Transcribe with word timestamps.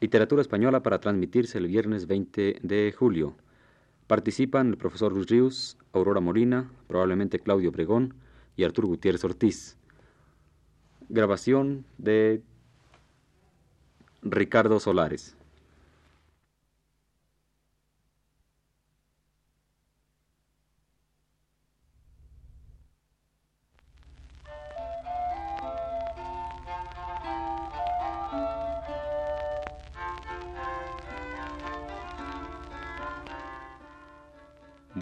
Literatura 0.00 0.42
Española 0.42 0.82
para 0.82 1.00
transmitirse 1.00 1.56
el 1.56 1.68
viernes 1.68 2.06
20 2.06 2.58
de 2.62 2.94
julio. 2.96 3.34
Participan 4.06 4.68
el 4.68 4.76
profesor 4.76 5.12
Luis 5.12 5.26
Ríos, 5.26 5.78
Aurora 5.92 6.20
Molina, 6.20 6.70
probablemente 6.86 7.40
Claudio 7.40 7.70
Obregón 7.70 8.14
y 8.56 8.64
Arturo 8.64 8.88
Gutiérrez 8.88 9.24
Ortiz. 9.24 9.78
Grabación 11.08 11.86
de 11.96 12.42
Ricardo 14.22 14.80
Solares. 14.80 15.36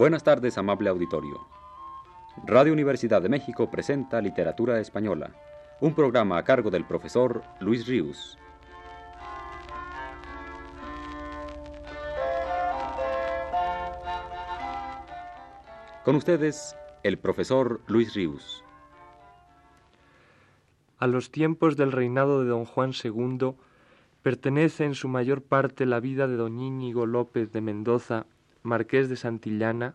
Buenas 0.05 0.23
tardes, 0.23 0.59
amable 0.59 0.91
auditorio. 0.91 1.47
Radio 2.45 2.75
Universidad 2.75 3.23
de 3.23 3.31
México 3.31 3.71
presenta 3.71 4.21
Literatura 4.21 4.79
Española, 4.79 5.31
un 5.81 5.95
programa 5.95 6.37
a 6.37 6.45
cargo 6.45 6.71
del 6.71 6.85
profesor 6.85 7.43
Luis 7.59 7.87
Ríos. 7.87 8.37
Con 16.05 16.17
ustedes, 16.17 16.77
el 17.03 17.19
profesor 17.19 17.81
Luis 17.87 18.13
Ríos. 18.13 18.63
A 20.99 21.07
los 21.07 21.31
tiempos 21.31 21.79
del 21.79 21.93
reinado 21.93 22.43
de 22.43 22.51
don 22.51 22.67
Juan 22.67 22.93
II 22.93 23.55
pertenece 24.23 24.85
en 24.85 24.97
su 24.97 25.09
mayor 25.09 25.41
parte 25.41 25.87
la 25.87 25.99
vida 25.99 26.29
de 26.29 26.37
don 26.37 26.61
Íñigo 26.61 27.07
López 27.07 27.53
de 27.53 27.63
Mendoza 27.63 28.27
marqués 28.65 29.09
de 29.09 29.17
Santillana, 29.17 29.95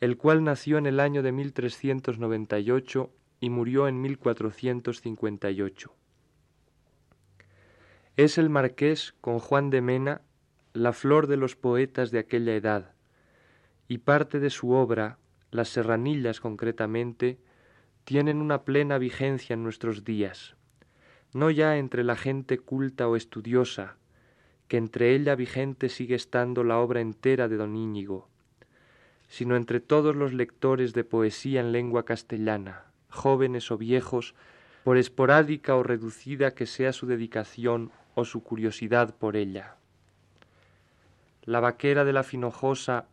el 0.00 0.16
cual 0.16 0.44
nació 0.44 0.78
en 0.78 0.86
el 0.86 1.00
año 1.00 1.22
de 1.22 1.32
1398 1.32 3.10
y 3.40 3.50
murió 3.50 3.88
en 3.88 4.00
1458. 4.00 5.94
Es 8.16 8.38
el 8.38 8.50
marqués, 8.50 9.14
con 9.20 9.38
Juan 9.38 9.70
de 9.70 9.80
Mena, 9.80 10.20
la 10.74 10.92
flor 10.92 11.26
de 11.26 11.36
los 11.36 11.56
poetas 11.56 12.10
de 12.10 12.18
aquella 12.18 12.54
edad, 12.54 12.92
y 13.88 13.98
parte 13.98 14.38
de 14.38 14.50
su 14.50 14.72
obra, 14.72 15.18
las 15.50 15.68
serranillas 15.68 16.40
concretamente, 16.40 17.38
tienen 18.04 18.40
una 18.40 18.64
plena 18.64 18.98
vigencia 18.98 19.54
en 19.54 19.62
nuestros 19.62 20.04
días, 20.04 20.56
no 21.32 21.50
ya 21.50 21.78
entre 21.78 22.04
la 22.04 22.16
gente 22.16 22.58
culta 22.58 23.08
o 23.08 23.16
estudiosa, 23.16 23.96
que 24.72 24.78
entre 24.78 25.14
ella 25.14 25.34
vigente 25.34 25.90
sigue 25.90 26.14
estando 26.14 26.64
la 26.64 26.78
obra 26.78 27.02
entera 27.02 27.46
de 27.46 27.58
don 27.58 27.76
Íñigo, 27.76 28.30
sino 29.28 29.54
entre 29.54 29.80
todos 29.80 30.16
los 30.16 30.32
lectores 30.32 30.94
de 30.94 31.04
poesía 31.04 31.60
en 31.60 31.72
lengua 31.72 32.06
castellana, 32.06 32.86
jóvenes 33.10 33.70
o 33.70 33.76
viejos, 33.76 34.34
por 34.82 34.96
esporádica 34.96 35.76
o 35.76 35.82
reducida 35.82 36.54
que 36.54 36.64
sea 36.64 36.94
su 36.94 37.06
dedicación 37.06 37.90
o 38.14 38.24
su 38.24 38.42
curiosidad 38.42 39.14
por 39.14 39.36
ella. 39.36 39.76
La 41.44 41.60
vaquera 41.60 42.06
de 42.06 42.14
la 42.14 42.22
Finojosa 42.22 43.04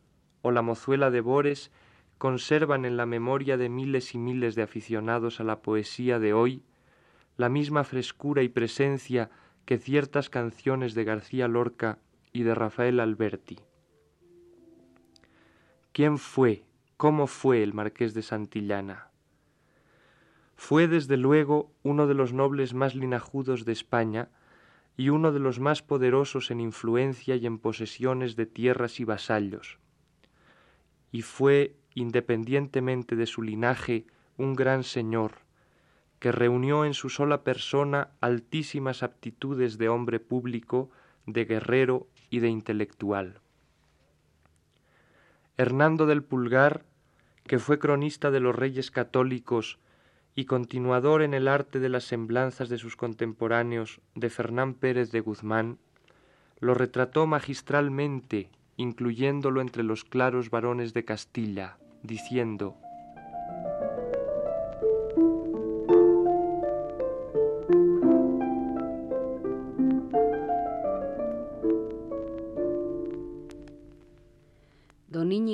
o 0.42 0.52
la 0.52 0.62
mozuela 0.62 1.12
de 1.12 1.20
Bores 1.20 1.72
conservan 2.18 2.86
en 2.86 2.96
la 2.96 3.06
memoria 3.06 3.58
de 3.58 3.68
miles 3.68 4.16
y 4.16 4.18
miles 4.18 4.56
de 4.56 4.62
aficionados 4.62 5.42
a 5.42 5.44
la 5.44 5.60
poesía 5.60 6.20
de 6.20 6.32
hoy 6.32 6.64
la 7.36 7.50
misma 7.50 7.84
frescura 7.84 8.44
y 8.44 8.48
presencia 8.48 9.30
que 9.70 9.78
ciertas 9.78 10.31
canciones 10.31 10.95
de 10.95 11.03
García 11.03 11.48
Lorca 11.48 12.00
y 12.34 12.42
de 12.42 12.56
Rafael 12.56 13.00
Alberti. 13.00 13.59
¿Quién 15.91 16.18
fue, 16.18 16.63
cómo 16.97 17.28
fue 17.28 17.62
el 17.62 17.75
marqués 17.75 18.16
de 18.16 18.24
Santillana? 18.24 19.12
Fue 20.56 20.88
desde 20.88 21.18
luego 21.18 21.72
uno 21.84 22.07
de 22.07 22.16
los 22.16 22.34
nobles 22.34 22.74
más 22.74 22.96
linajudos 22.96 23.63
de 23.63 23.74
España 23.74 24.30
y 24.97 25.09
uno 25.09 25.31
de 25.31 25.40
los 25.40 25.59
más 25.59 25.84
poderosos 25.84 26.50
en 26.50 26.62
influencia 26.62 27.36
y 27.36 27.46
en 27.46 27.59
posesiones 27.59 28.36
de 28.36 28.47
tierras 28.47 29.00
y 29.00 29.03
vasallos. 29.03 29.78
Y 31.12 31.22
fue, 31.22 31.75
independientemente 31.94 33.16
de 33.16 33.28
su 33.28 33.44
linaje, 33.44 34.07
un 34.36 34.56
gran 34.56 34.84
señor, 34.84 35.34
que 36.19 36.31
reunió 36.31 36.85
en 36.85 36.94
su 36.94 37.09
sola 37.09 37.44
persona 37.44 38.09
altísimas 38.19 39.03
aptitudes 39.03 39.78
de 39.78 39.90
hombre 39.90 40.19
público, 40.19 40.90
de 41.25 41.46
guerrero 41.46 42.07
y 42.30 42.40
de 42.40 42.50
intelectual. 42.50 43.40
Hernando 45.57 46.06
del 46.06 46.24
Pulgar, 46.24 46.85
que 47.46 47.59
fue 47.59 47.80
cronista 47.80 48.31
de 48.31 48.40
los 48.40 48.56
reyes 48.56 48.91
católicos 48.91 49.80
y 50.35 50.46
continuador 50.46 51.22
en 51.22 51.34
el 51.34 51.47
arte 51.47 51.80
de 51.80 51.90
las 51.90 52.03
semblanzas 52.03 52.69
de 52.69 52.78
sus 52.78 52.96
contemporáneos 52.96 54.00
de 54.16 54.30
Fernán 54.30 54.74
Pérez 54.74 55.12
de 55.12 55.22
Guzmán, 55.22 55.80
lo 56.59 56.74
retrató 56.74 57.28
magistralmente, 57.28 58.50
incluyéndolo 58.78 59.62
entre 59.62 59.84
los 59.84 60.03
claros 60.03 60.50
varones 60.50 60.94
de 60.94 61.06
Castilla, 61.06 61.78
diciendo 62.03 62.78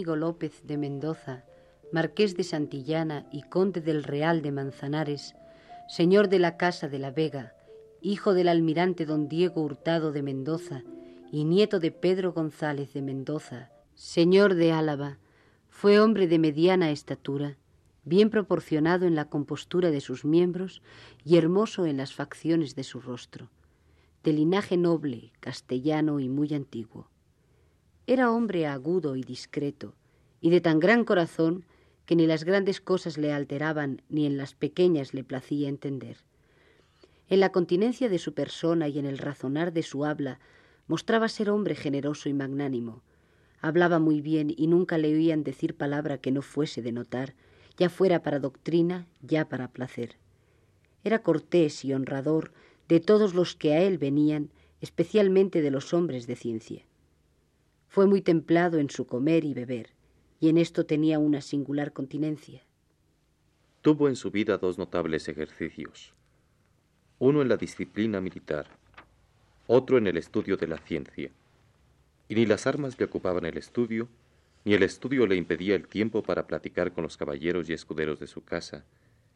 López 0.04 0.62
de 0.66 0.78
Mendoza, 0.78 1.46
marqués 1.92 2.36
de 2.36 2.44
Santillana 2.44 3.26
y 3.32 3.44
conde 3.44 3.80
del 3.80 4.04
Real 4.04 4.42
de 4.42 4.52
Manzanares, 4.52 5.36
señor 5.88 6.28
de 6.28 6.40
la 6.40 6.58
Casa 6.58 6.90
de 6.90 7.00
la 7.00 7.12
Vega, 7.12 7.54
hijo 8.02 8.34
del 8.34 8.50
almirante 8.50 9.06
don 9.06 9.30
Diego 9.30 9.62
Hurtado 9.62 10.12
de 10.12 10.22
Mendoza 10.22 10.84
y 11.32 11.46
nieto 11.46 11.80
de 11.80 11.92
Pedro 11.92 12.34
González 12.34 12.94
de 12.94 13.02
Mendoza, 13.02 13.72
señor 13.94 14.56
de 14.56 14.74
Álava, 14.74 15.18
fue 15.70 16.00
hombre 16.00 16.28
de 16.28 16.40
mediana 16.40 16.92
estatura, 16.92 17.58
bien 18.04 18.30
proporcionado 18.30 19.06
en 19.06 19.16
la 19.16 19.30
compostura 19.30 19.92
de 19.92 20.02
sus 20.02 20.26
miembros 20.26 20.82
y 21.24 21.38
hermoso 21.38 21.86
en 21.86 21.98
las 21.98 22.14
facciones 22.14 22.76
de 22.76 22.84
su 22.84 23.00
rostro, 23.00 23.50
de 24.24 24.34
linaje 24.34 24.76
noble, 24.76 25.32
castellano 25.40 26.20
y 26.20 26.28
muy 26.28 26.54
antiguo. 26.54 27.10
Era 28.08 28.32
hombre 28.32 28.68
agudo 28.68 29.16
y 29.16 29.24
discreto, 29.24 29.96
y 30.40 30.52
de 30.52 30.62
tan 30.62 30.80
gran 30.80 31.06
corazón 31.06 31.66
que 32.06 32.16
ni 32.16 32.28
las 32.28 32.44
grandes 32.44 32.80
cosas 32.80 33.18
le 33.18 33.34
alteraban 33.34 34.04
ni 34.10 34.28
en 34.28 34.38
las 34.38 34.54
pequeñas 34.54 35.16
le 35.16 35.24
placía 35.24 35.70
entender. 35.70 36.18
En 37.30 37.40
la 37.40 37.52
continencia 37.52 38.08
de 38.08 38.20
su 38.20 38.36
persona 38.36 38.88
y 38.88 39.00
en 39.00 39.08
el 39.08 39.18
razonar 39.18 39.74
de 39.74 39.82
su 39.82 40.06
habla 40.06 40.40
mostraba 40.88 41.28
ser 41.30 41.50
hombre 41.50 41.74
generoso 41.74 42.30
y 42.30 42.34
magnánimo. 42.34 43.02
Hablaba 43.60 43.98
muy 43.98 44.22
bien 44.22 44.54
y 44.56 44.68
nunca 44.68 45.00
le 45.00 45.12
oían 45.12 45.44
decir 45.44 45.76
palabra 45.76 46.20
que 46.20 46.32
no 46.32 46.44
fuese 46.44 46.84
de 46.84 46.92
notar, 46.92 47.34
ya 47.76 47.90
fuera 47.90 48.22
para 48.22 48.40
doctrina, 48.40 49.08
ya 49.24 49.50
para 49.50 49.70
placer. 49.70 50.18
Era 51.04 51.24
cortés 51.24 51.84
y 51.84 51.94
honrador 51.94 52.52
de 52.88 53.00
todos 53.00 53.34
los 53.34 53.56
que 53.56 53.74
a 53.74 53.82
él 53.82 53.98
venían, 53.98 54.52
especialmente 54.82 55.64
de 55.64 55.72
los 55.72 55.92
hombres 55.92 56.28
de 56.28 56.36
ciencia. 56.36 56.84
Fue 57.96 58.08
muy 58.08 58.20
templado 58.20 58.78
en 58.78 58.90
su 58.90 59.08
comer 59.08 59.46
y 59.46 59.54
beber, 59.54 59.92
y 60.42 60.50
en 60.50 60.58
esto 60.58 60.86
tenía 60.86 61.18
una 61.18 61.40
singular 61.40 61.94
continencia. 61.94 62.62
Tuvo 63.82 64.10
en 64.10 64.18
su 64.18 64.32
vida 64.32 64.58
dos 64.58 64.78
notables 64.78 65.30
ejercicios, 65.30 66.14
uno 67.20 67.42
en 67.42 67.48
la 67.48 67.56
disciplina 67.56 68.20
militar, 68.20 68.68
otro 69.68 69.97
en 69.97 70.08
el 70.08 70.18
estudio 70.18 70.58
de 70.58 70.68
la 70.68 70.78
ciencia, 70.80 71.32
y 72.28 72.36
ni 72.36 72.46
las 72.46 72.68
armas 72.68 73.00
le 73.00 73.06
ocupaban 73.06 73.46
el 73.46 73.58
estudio, 73.58 74.09
ni 74.66 74.74
el 74.74 74.84
estudio 74.84 75.26
le 75.26 75.38
impedía 75.38 75.76
el 75.76 75.88
tiempo 75.88 76.22
para 76.22 76.48
platicar 76.48 76.91
con 76.91 77.03
los 77.03 77.16
caballeros 77.16 77.70
y 77.70 77.72
escuderos 77.72 78.20
de 78.20 78.28
su 78.28 78.44
casa, 78.44 78.84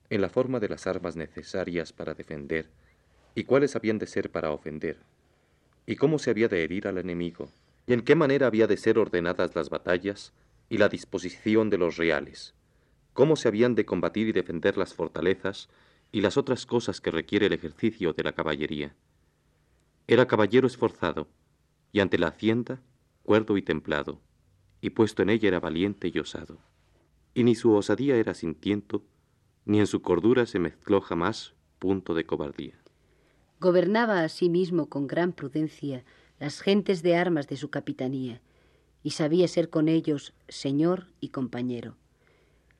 en 0.10 0.20
la 0.20 0.28
forma 0.28 0.60
de 0.60 0.68
las 0.68 0.86
armas 0.86 1.16
necesarias 1.16 1.94
para 1.94 2.14
defender, 2.14 2.68
y 3.36 3.46
cuáles 3.46 3.78
habían 3.78 4.00
de 4.00 4.08
ser 4.08 4.30
para 4.30 4.52
ofender, 4.52 4.98
y 5.86 5.96
cómo 5.96 6.20
se 6.20 6.30
había 6.30 6.50
de 6.50 6.62
herir 6.62 6.90
al 6.90 6.98
enemigo, 6.98 7.50
y 7.90 7.94
en 7.94 8.02
qué 8.02 8.14
manera 8.14 8.46
había 8.46 8.68
de 8.68 8.78
ser 8.78 9.00
ordenadas 9.00 9.56
las 9.56 9.72
batallas 9.72 10.32
y 10.70 10.78
la 10.78 10.90
disposición 10.90 11.72
de 11.72 11.80
los 11.80 11.98
reales, 11.98 12.54
cómo 13.14 13.36
se 13.36 13.48
habían 13.48 13.74
de 13.74 13.84
combatir 13.84 14.28
y 14.28 14.32
defender 14.32 14.78
las 14.78 14.94
fortalezas 14.94 15.70
y 16.12 16.22
las 16.22 16.38
otras 16.38 16.68
cosas 16.68 17.02
que 17.02 17.10
requiere 17.10 17.48
el 17.48 17.54
ejercicio 17.54 18.14
de 18.14 18.22
la 18.22 18.34
caballería. 18.34 18.96
Era 20.06 20.28
caballero 20.28 20.68
esforzado, 20.68 21.30
y 21.92 22.02
ante 22.02 22.20
la 22.20 22.28
hacienda, 22.28 22.80
cuerdo 23.24 23.58
y 23.58 23.64
templado, 23.64 24.22
y 24.82 24.92
puesto 24.92 25.24
en 25.24 25.32
ella 25.32 25.48
era 25.48 25.60
valiente 25.60 26.12
y 26.14 26.20
osado. 26.20 26.60
Y 27.34 27.44
ni 27.44 27.56
su 27.56 27.74
osadía 27.74 28.18
era 28.18 28.36
sin 28.36 28.54
tiento, 28.54 29.04
ni 29.66 29.80
en 29.80 29.88
su 29.88 30.04
cordura 30.04 30.46
se 30.46 30.60
mezcló 30.60 31.02
jamás 31.02 31.56
punto 31.80 32.14
de 32.14 32.24
cobardía. 32.24 32.76
Gobernaba 33.60 34.22
a 34.22 34.30
sí 34.30 34.48
mismo 34.48 34.90
con 34.90 35.08
gran 35.08 35.34
prudencia 35.34 36.06
las 36.40 36.62
gentes 36.62 37.04
de 37.04 37.16
armas 37.16 37.48
de 37.48 37.58
su 37.58 37.70
capitanía, 37.70 38.42
y 39.04 39.12
sabía 39.12 39.48
ser 39.48 39.70
con 39.70 39.88
ellos 39.88 40.34
señor 40.48 41.08
y 41.20 41.30
compañero. 41.30 41.96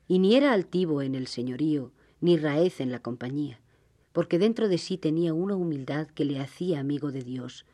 Y 0.08 0.18
ni 0.18 0.34
era 0.34 0.52
altivo 0.52 1.02
en 1.02 1.14
el 1.14 1.26
señorío, 1.26 1.92
ni 2.20 2.36
raez 2.36 2.80
en 2.80 2.90
la 2.90 3.00
compañía, 3.00 3.60
porque 4.12 4.38
dentro 4.38 4.68
de 4.68 4.78
sí 4.78 4.98
tenía 4.98 5.34
una 5.34 5.56
humildad 5.56 6.08
que 6.08 6.24
le 6.24 6.40
hacía 6.40 6.80
amigo 6.80 7.12
de 7.12 7.22
Dios, 7.22 7.64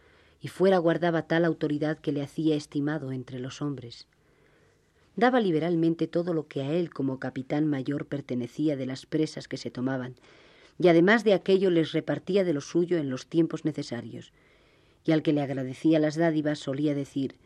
y 0.40 0.48
fuera 0.48 0.78
guardaba 0.78 1.22
tal 1.22 1.44
autoridad 1.44 1.98
que 1.98 2.12
le 2.12 2.22
hacía 2.22 2.56
estimado 2.56 3.12
entre 3.12 3.38
los 3.38 3.62
hombres. 3.62 4.06
Daba 5.16 5.40
liberalmente 5.40 6.06
todo 6.06 6.34
lo 6.34 6.46
que 6.46 6.62
a 6.62 6.72
él 6.72 6.92
como 6.92 7.18
capitán 7.18 7.66
mayor 7.66 8.06
pertenecía 8.06 8.76
de 8.76 8.86
las 8.86 9.06
presas 9.06 9.48
que 9.48 9.56
se 9.56 9.70
tomaban, 9.70 10.14
y 10.78 10.88
además 10.88 11.24
de 11.24 11.32
aquello 11.32 11.70
les 11.70 11.92
repartía 11.92 12.44
de 12.44 12.52
lo 12.52 12.60
suyo 12.60 12.98
en 12.98 13.08
los 13.08 13.26
tiempos 13.26 13.64
necesarios. 13.64 14.32
Y 15.06 15.12
al 15.12 15.22
que 15.22 15.32
le 15.32 15.40
agradecía 15.40 15.98
las 15.98 16.16
dádivas 16.16 16.58
solía 16.58 16.94
decir 16.94 17.36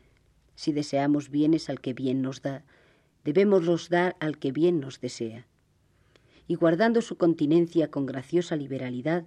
Si 0.56 0.72
deseamos 0.72 1.30
bienes 1.30 1.68
al 1.70 1.80
que 1.80 1.92
bien 1.92 2.22
nos 2.22 2.42
da, 2.42 2.64
debémoslos 3.24 3.90
dar 3.90 4.16
al 4.18 4.38
que 4.38 4.50
bien 4.50 4.80
nos 4.80 5.00
desea. 5.00 5.46
Y 6.48 6.56
guardando 6.56 7.02
su 7.02 7.16
continencia 7.16 7.90
con 7.90 8.06
graciosa 8.06 8.56
liberalidad, 8.56 9.24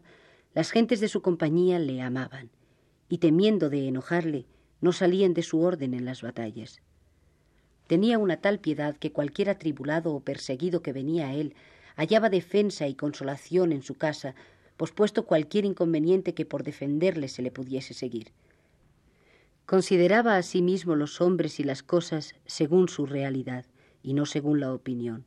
las 0.54 0.72
gentes 0.72 1.00
de 1.00 1.08
su 1.08 1.22
compañía 1.22 1.80
le 1.80 2.02
amaban, 2.02 2.50
y 3.08 3.20
temiendo 3.20 3.70
de 3.70 3.88
enojarle, 3.88 4.46
no 4.82 4.92
salían 4.92 5.34
de 5.34 5.44
su 5.44 5.62
orden 5.62 5.94
en 5.94 6.04
las 6.04 6.22
batallas. 6.22 6.82
Tenía 7.88 8.18
una 8.18 8.38
tal 8.38 8.60
piedad 8.60 8.98
que 8.98 9.12
cualquier 9.12 9.50
atribulado 9.50 10.14
o 10.14 10.20
perseguido 10.20 10.82
que 10.82 10.92
venía 10.92 11.28
a 11.28 11.36
él 11.36 11.56
hallaba 11.96 12.30
defensa 12.30 12.88
y 12.88 12.96
consolación 12.96 13.72
en 13.72 13.84
su 13.84 13.96
casa, 13.96 14.36
pospuesto 14.78 15.26
cualquier 15.26 15.66
inconveniente 15.66 16.34
que 16.34 16.46
por 16.46 16.64
defenderle 16.64 17.28
se 17.28 17.42
le 17.42 17.52
pudiese 17.52 17.94
seguir. 17.94 18.32
Consideraba 19.66 20.36
a 20.36 20.44
sí 20.44 20.62
mismo 20.62 20.96
los 20.96 21.22
hombres 21.22 21.60
y 21.60 21.64
las 21.64 21.84
cosas 21.84 22.36
según 22.46 22.90
su 22.90 23.06
realidad 23.06 23.66
y 24.02 24.14
no 24.14 24.26
según 24.26 24.60
la 24.60 24.74
opinión. 24.74 25.26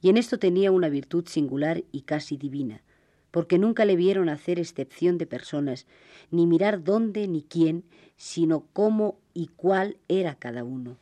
Y 0.00 0.08
en 0.10 0.16
esto 0.16 0.38
tenía 0.38 0.70
una 0.70 0.88
virtud 0.88 1.26
singular 1.26 1.82
y 1.92 2.02
casi 2.02 2.36
divina, 2.36 2.82
porque 3.30 3.58
nunca 3.58 3.84
le 3.84 3.96
vieron 3.96 4.28
hacer 4.28 4.58
excepción 4.58 5.18
de 5.18 5.26
personas, 5.26 5.86
ni 6.30 6.46
mirar 6.46 6.82
dónde 6.82 7.28
ni 7.28 7.42
quién, 7.42 7.84
sino 8.16 8.64
cómo 8.72 9.18
y 9.34 9.48
cuál 9.48 9.98
era 10.08 10.34
cada 10.36 10.64
uno. 10.64 10.96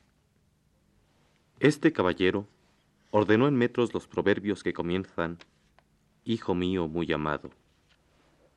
Este 1.60 1.92
caballero 1.92 2.46
ordenó 3.10 3.48
en 3.48 3.54
metros 3.54 3.94
los 3.94 4.06
proverbios 4.06 4.62
que 4.62 4.72
comienzan 4.72 5.38
Hijo 6.24 6.56
mío 6.56 6.88
muy 6.88 7.12
amado, 7.12 7.50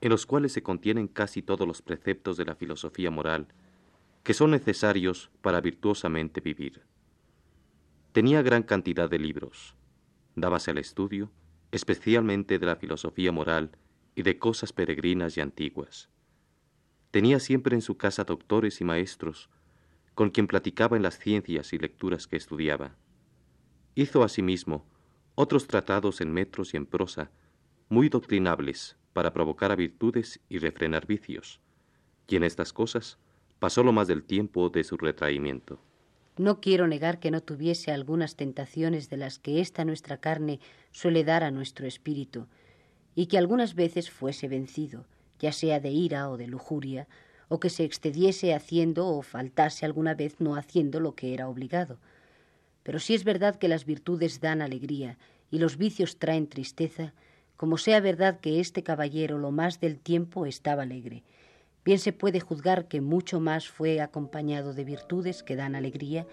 en 0.02 0.10
los 0.10 0.26
cuales 0.26 0.54
se 0.54 0.64
contienen 0.64 1.08
casi 1.08 1.42
todos 1.42 1.68
los 1.68 1.82
preceptos 1.82 2.38
de 2.38 2.46
la 2.46 2.56
filosofía 2.56 3.12
moral 3.12 3.48
que 4.24 4.34
son 4.34 4.52
necesarios 4.52 5.32
para 5.42 5.62
virtuosamente 5.62 6.42
vivir. 6.42 6.84
Tenía 8.12 8.42
gran 8.42 8.64
cantidad 8.64 9.10
de 9.10 9.20
libros, 9.20 9.76
dábase 10.36 10.72
al 10.72 10.78
estudio, 10.78 11.32
especialmente 11.72 12.60
de 12.60 12.66
la 12.66 12.76
filosofía 12.76 13.32
moral 13.32 13.72
y 14.16 14.24
de 14.24 14.38
cosas 14.38 14.74
peregrinas 14.74 15.38
y 15.38 15.42
antiguas. 15.42 16.10
Tenía 17.12 17.40
siempre 17.40 17.76
en 17.76 17.82
su 17.82 17.98
casa 17.98 18.24
doctores 18.24 18.82
y 18.82 18.84
maestros, 18.84 19.50
con 20.16 20.30
quien 20.30 20.48
platicaba 20.48 20.98
en 20.98 21.04
las 21.04 21.18
ciencias 21.18 21.74
y 21.74 21.78
lecturas 21.78 22.28
que 22.28 22.38
estudiaba. 22.38 22.96
Hizo 23.96 24.24
asimismo 24.24 24.86
otros 25.36 25.68
tratados 25.68 26.22
en 26.22 26.34
metros 26.34 26.74
y 26.74 26.78
en 26.78 26.86
prosa, 26.86 27.32
muy 27.88 28.10
doctrinables 28.10 28.98
para 29.14 29.34
provocar 29.34 29.72
a 29.72 29.76
virtudes 29.76 30.40
y 30.50 30.60
refrenar 30.60 31.06
vicios, 31.08 31.60
y 32.28 32.36
en 32.36 32.44
estas 32.44 32.74
cosas 32.74 33.18
pasó 33.60 33.84
lo 33.84 33.92
más 33.92 34.08
del 34.08 34.24
tiempo 34.24 34.70
de 34.70 34.84
su 34.84 34.98
retraimiento. 34.98 35.80
No 36.38 36.62
quiero 36.62 36.88
negar 36.88 37.20
que 37.20 37.32
no 37.32 37.42
tuviese 37.42 37.92
algunas 37.92 38.36
tentaciones 38.36 39.10
de 39.10 39.18
las 39.18 39.40
que 39.40 39.60
esta 39.60 39.84
nuestra 39.84 40.18
carne 40.18 40.60
suele 40.92 41.24
dar 41.24 41.44
a 41.44 41.52
nuestro 41.52 41.86
espíritu, 41.86 42.48
y 43.16 43.26
que 43.26 43.38
algunas 43.38 43.76
veces 43.76 44.10
fuese 44.10 44.48
vencido, 44.48 45.06
ya 45.40 45.52
sea 45.52 45.80
de 45.80 45.90
ira 45.90 46.30
o 46.30 46.38
de 46.38 46.48
lujuria, 46.48 47.08
o 47.50 47.60
que 47.60 47.70
se 47.70 47.84
excediese 47.84 48.54
haciendo 48.54 49.08
o 49.08 49.22
faltase 49.22 49.86
alguna 49.86 50.14
vez 50.14 50.40
no 50.40 50.56
haciendo 50.56 51.00
lo 51.00 51.16
que 51.16 51.34
era 51.34 51.50
obligado. 51.50 52.00
Pero 52.84 53.00
si 53.00 53.16
es 53.16 53.24
verdad 53.24 53.58
que 53.58 53.68
las 53.68 53.86
virtudes 53.86 54.40
dan 54.40 54.62
alegría 54.62 55.18
y 55.52 55.58
los 55.58 55.78
vicios 55.78 56.18
traen 56.18 56.48
tristeza, 56.48 57.14
como 57.60 57.78
sea 57.78 58.00
verdad 58.00 58.40
que 58.40 58.62
este 58.62 58.84
caballero 58.84 59.38
lo 59.38 59.52
más 59.52 59.82
del 59.82 60.00
tiempo 60.00 60.46
estaba 60.46 60.84
alegre, 60.84 61.24
bien 61.84 62.00
se 62.00 62.14
puede 62.14 62.40
juzgar 62.40 62.88
que 62.88 63.02
mucho 63.02 63.42
más 63.42 63.68
fue 63.68 64.00
acompañado 64.00 64.74
de 64.74 64.86
virtudes 64.86 65.44
que 65.44 65.58
dan 65.58 65.76
alegría 65.76 66.26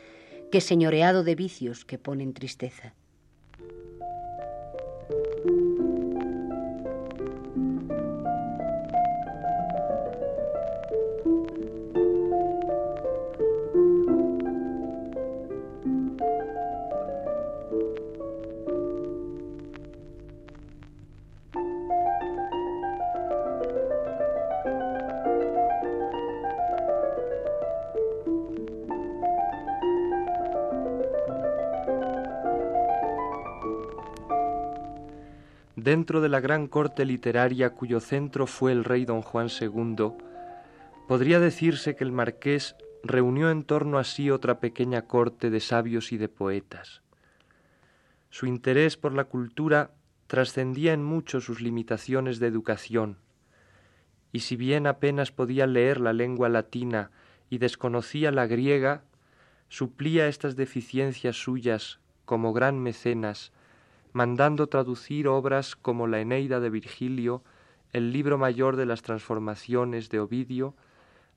que 0.52 0.60
señoreado 0.60 1.24
de 1.24 1.34
vicios 1.34 1.84
que 1.84 1.98
ponen 1.98 2.32
tristeza. 2.32 2.94
Dentro 35.76 36.22
de 36.22 36.30
la 36.30 36.40
gran 36.40 36.66
corte 36.66 37.04
literaria 37.04 37.70
cuyo 37.70 38.00
centro 38.00 38.46
fue 38.46 38.72
el 38.72 38.82
rey 38.82 39.04
don 39.04 39.20
Juan 39.20 39.48
II, 39.48 40.14
podría 41.06 41.38
decirse 41.38 41.94
que 41.94 42.04
el 42.04 42.12
marqués 42.12 42.74
reunió 43.04 43.50
en 43.50 43.62
torno 43.62 43.98
a 43.98 44.04
sí 44.04 44.30
otra 44.30 44.58
pequeña 44.58 45.02
corte 45.02 45.50
de 45.50 45.60
sabios 45.60 46.12
y 46.12 46.16
de 46.16 46.28
poetas. 46.28 47.02
Su 48.30 48.46
interés 48.46 48.96
por 48.96 49.12
la 49.12 49.24
cultura 49.24 49.92
trascendía 50.26 50.92
en 50.92 51.04
mucho 51.04 51.40
sus 51.40 51.60
limitaciones 51.60 52.40
de 52.40 52.48
educación, 52.48 53.18
y 54.32 54.40
si 54.40 54.56
bien 54.56 54.86
apenas 54.86 55.30
podía 55.30 55.66
leer 55.66 56.00
la 56.00 56.12
lengua 56.12 56.48
latina 56.48 57.10
y 57.48 57.58
desconocía 57.58 58.32
la 58.32 58.46
griega, 58.46 59.04
suplía 59.68 60.26
estas 60.26 60.56
deficiencias 60.56 61.36
suyas 61.36 62.00
como 62.24 62.52
gran 62.52 62.78
mecenas 62.78 63.52
mandando 64.16 64.66
traducir 64.66 65.28
obras 65.28 65.76
como 65.76 66.06
la 66.06 66.20
Eneida 66.20 66.58
de 66.58 66.70
Virgilio, 66.70 67.42
el 67.92 68.14
libro 68.14 68.38
mayor 68.38 68.76
de 68.76 68.86
las 68.86 69.02
transformaciones 69.02 70.08
de 70.08 70.20
Ovidio, 70.20 70.74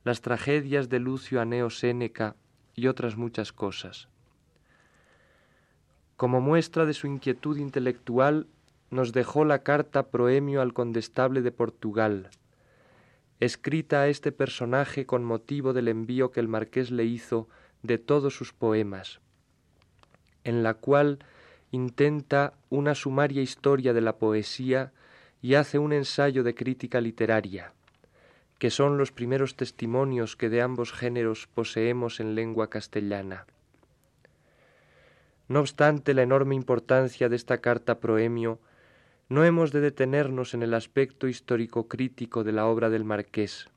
las 0.06 0.22
tragedias 0.22 0.88
de 0.88 1.00
Lucio 1.00 1.42
Aneo 1.42 1.70
Séneca 1.72 2.38
y 2.76 2.88
otras 2.88 3.18
muchas 3.18 3.52
cosas. 3.52 4.08
Como 6.16 6.40
muestra 6.40 6.86
de 6.86 6.94
su 6.94 7.08
inquietud 7.08 7.58
intelectual, 7.58 8.48
nos 8.92 9.12
dejó 9.12 9.44
la 9.44 9.62
carta 9.62 10.08
proemio 10.08 10.62
al 10.62 10.72
condestable 10.72 11.42
de 11.42 11.52
Portugal, 11.52 12.30
escrita 13.42 14.04
a 14.04 14.08
este 14.08 14.32
personaje 14.32 15.06
con 15.06 15.26
motivo 15.26 15.74
del 15.74 15.90
envío 15.90 16.32
que 16.32 16.40
el 16.40 16.48
marqués 16.48 16.92
le 16.92 17.04
hizo 17.04 17.50
de 17.84 17.98
todos 17.98 18.38
sus 18.38 18.54
poemas, 18.54 19.20
en 20.46 20.64
la 20.64 20.76
cual 20.76 21.20
intenta 21.72 22.54
una 22.70 22.96
sumaria 22.96 23.42
historia 23.42 23.94
de 23.94 24.02
la 24.02 24.18
poesía 24.18 24.92
y 25.42 25.54
hace 25.54 25.80
un 25.80 25.94
ensayo 25.94 26.44
de 26.44 26.56
crítica 26.56 27.00
literaria, 27.02 27.74
que 28.58 28.70
son 28.70 28.98
los 28.98 29.12
primeros 29.12 29.56
testimonios 29.56 30.36
que 30.36 30.50
de 30.50 30.62
ambos 30.62 30.92
géneros 30.92 31.48
poseemos 31.48 32.20
en 32.20 32.36
lengua 32.36 32.70
castellana. 32.70 33.46
No 35.48 35.62
obstante 35.62 36.14
la 36.14 36.24
enorme 36.24 36.56
importancia 36.56 37.30
de 37.30 37.36
esta 37.36 37.60
carta 37.60 38.00
proemio, 38.00 38.60
no 39.30 39.46
hemos 39.46 39.72
de 39.72 39.82
detenernos 39.82 40.54
en 40.54 40.64
el 40.64 40.74
aspecto 40.74 41.28
histórico-crítico 41.28 42.44
de 42.44 42.52
la 42.52 42.66
obra 42.66 42.90
del 42.90 43.04
marqués, 43.04 43.70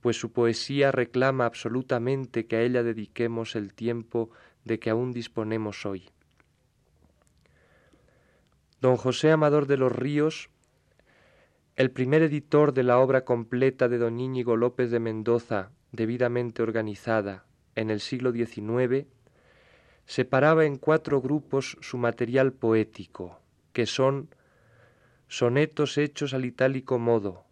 pues 0.00 0.18
su 0.18 0.32
poesía 0.32 0.90
reclama 0.90 1.46
absolutamente 1.46 2.46
que 2.46 2.56
a 2.56 2.62
ella 2.62 2.82
dediquemos 2.82 3.54
el 3.54 3.72
tiempo 3.72 4.30
de 4.64 4.78
que 4.80 4.90
aún 4.90 5.12
disponemos 5.12 5.86
hoy. 5.86 6.10
Don 8.82 8.96
José 8.96 9.30
Amador 9.30 9.68
de 9.68 9.76
los 9.76 9.92
Ríos, 9.92 10.50
el 11.76 11.92
primer 11.92 12.20
editor 12.22 12.74
de 12.74 12.82
la 12.82 12.98
obra 12.98 13.24
completa 13.24 13.88
de 13.88 13.96
don 13.96 14.18
Íñigo 14.18 14.56
López 14.56 14.90
de 14.90 14.98
Mendoza, 14.98 15.70
debidamente 15.92 16.64
organizada 16.64 17.44
en 17.76 17.90
el 17.90 18.00
siglo 18.00 18.32
XIX, 18.32 19.06
separaba 20.04 20.64
en 20.64 20.78
cuatro 20.78 21.20
grupos 21.20 21.78
su 21.80 21.96
material 21.96 22.52
poético, 22.52 23.38
que 23.72 23.86
son 23.86 24.34
sonetos 25.28 25.96
hechos 25.96 26.34
al 26.34 26.44
itálico 26.44 26.98
modo, 26.98 27.44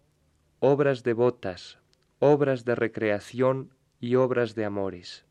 obras 0.58 1.04
devotas, 1.04 1.78
obras 2.18 2.64
de 2.64 2.74
recreación 2.74 3.72
y 4.00 4.16
obras 4.16 4.56
de 4.56 4.64
amores. 4.64 5.24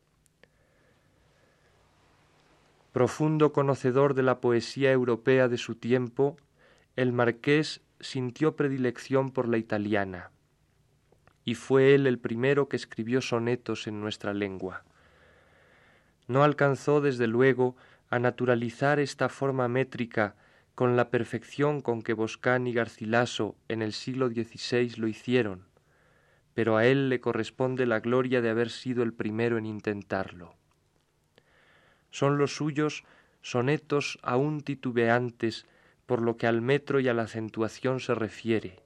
Profundo 2.92 3.52
conocedor 3.52 4.14
de 4.14 4.24
la 4.24 4.40
poesía 4.40 4.90
europea 4.90 5.46
de 5.46 5.58
su 5.58 5.76
tiempo, 5.76 6.36
el 6.96 7.12
marqués 7.12 7.82
sintió 8.00 8.56
predilección 8.56 9.30
por 9.30 9.48
la 9.48 9.58
italiana, 9.58 10.32
y 11.44 11.54
fue 11.54 11.94
él 11.94 12.08
el 12.08 12.18
primero 12.18 12.68
que 12.68 12.76
escribió 12.76 13.20
sonetos 13.20 13.86
en 13.86 14.00
nuestra 14.00 14.34
lengua. 14.34 14.82
No 16.26 16.42
alcanzó, 16.42 17.00
desde 17.00 17.28
luego, 17.28 17.76
a 18.08 18.18
naturalizar 18.18 18.98
esta 18.98 19.28
forma 19.28 19.68
métrica 19.68 20.34
con 20.74 20.96
la 20.96 21.10
perfección 21.10 21.82
con 21.82 22.02
que 22.02 22.12
Boscán 22.12 22.66
y 22.66 22.72
Garcilaso 22.72 23.54
en 23.68 23.82
el 23.82 23.92
siglo 23.92 24.28
XVI 24.28 24.96
lo 24.96 25.06
hicieron, 25.06 25.66
pero 26.54 26.76
a 26.76 26.86
él 26.86 27.08
le 27.08 27.20
corresponde 27.20 27.86
la 27.86 28.00
gloria 28.00 28.40
de 28.40 28.50
haber 28.50 28.70
sido 28.70 29.04
el 29.04 29.12
primero 29.12 29.58
en 29.58 29.66
intentarlo. 29.66 30.59
Son 32.10 32.38
los 32.38 32.54
suyos 32.54 33.04
sonetos 33.42 34.18
aún 34.22 34.60
titubeantes 34.60 35.66
por 36.06 36.22
lo 36.22 36.36
que 36.36 36.46
al 36.46 36.60
metro 36.60 37.00
y 37.00 37.08
a 37.08 37.14
la 37.14 37.22
acentuación 37.22 38.00
se 38.00 38.14
refiere, 38.14 38.80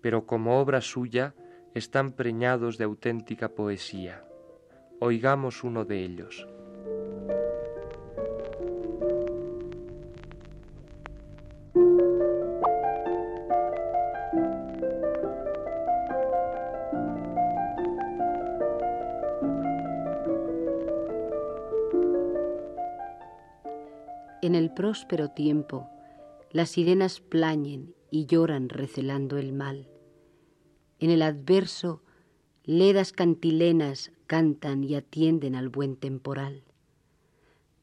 pero 0.00 0.26
como 0.26 0.60
obra 0.60 0.80
suya 0.80 1.34
están 1.74 2.12
preñados 2.12 2.76
de 2.76 2.84
auténtica 2.84 3.48
poesía. 3.48 4.24
Oigamos 5.00 5.64
uno 5.64 5.84
de 5.84 6.04
ellos. 6.04 6.46
En 24.48 24.54
el 24.54 24.72
próspero 24.72 25.28
tiempo, 25.28 25.90
las 26.52 26.70
sirenas 26.70 27.20
plañen 27.20 27.94
y 28.10 28.24
lloran 28.24 28.70
recelando 28.70 29.36
el 29.36 29.52
mal. 29.52 29.90
En 31.00 31.10
el 31.10 31.20
adverso, 31.20 32.00
ledas 32.64 33.12
cantilenas 33.12 34.10
cantan 34.26 34.84
y 34.84 34.94
atienden 34.94 35.54
al 35.54 35.68
buen 35.68 35.96
temporal. 35.96 36.62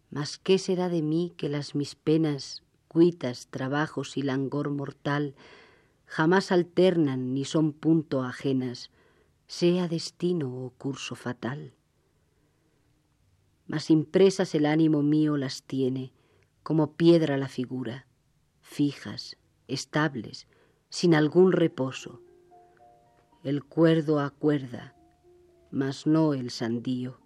Mas 0.09 0.39
qué 0.39 0.57
será 0.57 0.89
de 0.89 1.03
mí 1.03 1.35
que 1.37 1.49
las 1.49 1.75
mis 1.75 1.93
penas, 1.93 2.63
cuitas, 2.87 3.45
trabajos 3.51 4.17
y 4.17 4.23
langor 4.23 4.71
mortal 4.71 5.35
jamás 6.07 6.51
alternan 6.51 7.35
ni 7.35 7.45
son 7.45 7.73
punto 7.73 8.23
ajenas, 8.23 8.89
sea 9.45 9.87
destino 9.87 10.65
o 10.65 10.71
curso 10.71 11.13
fatal. 11.13 11.75
Mas 13.67 13.91
impresas 13.91 14.55
el 14.55 14.65
ánimo 14.65 15.03
mío 15.03 15.37
las 15.37 15.61
tiene, 15.61 16.11
como 16.65 16.93
piedra 16.93 17.37
la 17.37 17.47
figura, 17.47 18.07
fijas, 18.59 19.37
estables, 19.67 20.47
sin 20.89 21.13
algún 21.13 21.51
reposo. 21.51 22.23
El 23.43 23.63
cuerdo 23.63 24.19
acuerda, 24.19 24.95
mas 25.69 26.07
no 26.07 26.33
el 26.33 26.49
sandío. 26.49 27.19